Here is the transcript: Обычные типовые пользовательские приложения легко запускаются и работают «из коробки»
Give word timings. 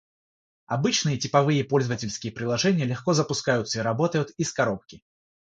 Обычные 0.65 1.17
типовые 1.19 1.63
пользовательские 1.63 2.33
приложения 2.33 2.85
легко 2.85 3.13
запускаются 3.13 3.77
и 3.77 3.81
работают 3.83 4.31
«из 4.31 4.51
коробки» 4.51 5.03